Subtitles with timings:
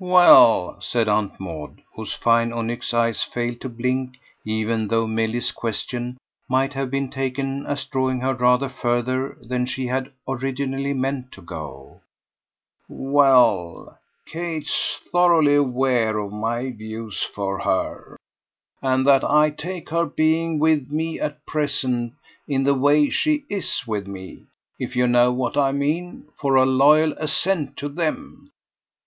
[0.00, 6.18] "Well," said Aunt Maud, whose fine onyx eyes failed to blink even though Milly's questions
[6.46, 11.40] might have been taken as drawing her rather further than she had originally meant to
[11.40, 12.02] go
[12.86, 18.18] "well, Kate's thoroughly aware of my views for her,
[18.82, 22.12] and that I take her being with me at present,
[22.46, 24.48] in the way she IS with me,
[24.78, 28.50] if you know what I mean, for a loyal assent to them.